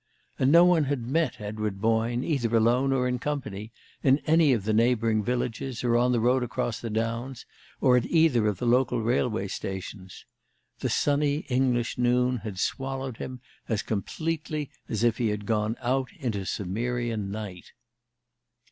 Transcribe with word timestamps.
And 0.39 0.51
no 0.51 0.65
one 0.65 0.85
had 0.85 1.03
met 1.05 1.39
Edward 1.39 1.79
Boyne, 1.79 2.23
either 2.23 2.55
alone 2.57 2.91
or 2.91 3.07
in 3.07 3.19
company, 3.19 3.71
in 4.01 4.17
any 4.25 4.51
of 4.51 4.63
the 4.63 4.73
neighboring 4.73 5.23
villages, 5.23 5.83
or 5.83 5.95
on 5.95 6.11
the 6.11 6.19
road 6.19 6.41
across 6.41 6.79
the 6.79 6.89
downs, 6.89 7.45
or 7.79 7.97
at 7.97 8.07
either 8.07 8.47
of 8.47 8.57
the 8.57 8.65
local 8.65 8.99
railway 9.03 9.47
stations. 9.47 10.25
The 10.79 10.89
sunny 10.89 11.41
English 11.49 11.99
noon 11.99 12.37
had 12.37 12.57
swallowed 12.57 13.17
him 13.17 13.41
as 13.69 13.83
completely 13.83 14.71
as 14.89 15.03
if 15.03 15.19
he 15.19 15.27
had 15.27 15.45
gone 15.45 15.77
out 15.81 16.09
into 16.17 16.47
Cimmerian 16.47 17.29
night. 17.29 17.71